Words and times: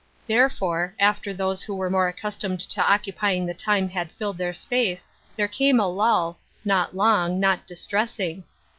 Therefore, 0.25 0.95
after 0.99 1.31
those 1.31 1.61
who 1.61 1.75
were 1.75 1.87
more 1.91 2.07
accustomed 2.07 2.59
to 2.61 2.81
occup3dng 2.81 3.45
the 3.45 3.53
time 3.53 3.87
had 3.89 4.11
filled 4.13 4.39
their 4.39 4.51
space 4.51 5.07
there 5.35 5.47
came 5.47 5.79
a 5.79 5.87
lull, 5.87 6.39
not 6.65 6.95
long, 6.95 7.39
not 7.39 7.67
dis 7.67 7.85
tressing. 7.85 8.43